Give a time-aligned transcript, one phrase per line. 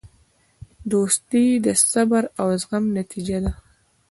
[0.91, 3.51] دوستي د صبر او زغم نتیجه ده.